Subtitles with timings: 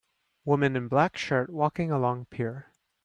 [0.45, 2.65] Woman in black shirt walking along pier.